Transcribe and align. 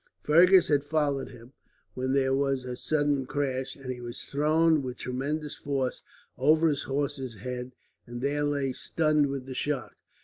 Fergus 0.23 0.69
had 0.69 0.83
followed 0.83 1.29
him, 1.29 1.53
when 1.93 2.13
there 2.13 2.33
was 2.33 2.65
a 2.65 2.75
sudden 2.75 3.27
crash, 3.27 3.75
and 3.75 3.91
he 3.91 4.01
was 4.01 4.23
thrown 4.23 4.81
with 4.81 4.97
tremendous 4.97 5.53
force 5.55 6.01
over 6.39 6.67
his 6.69 6.81
horse's 6.81 7.35
head, 7.35 7.73
and 8.07 8.19
there 8.19 8.43
lay 8.43 8.73
stunned 8.73 9.27
with 9.27 9.45
the 9.45 9.53
shock. 9.53 9.95